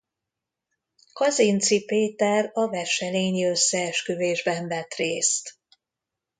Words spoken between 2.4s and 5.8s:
a Wesselényi-összeesküvésben vett részt.